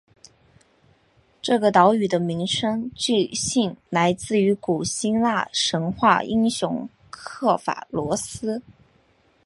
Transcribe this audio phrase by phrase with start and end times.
[1.43, 8.63] 这个岛屿的名称据信来自于古希腊神话英雄刻法罗斯。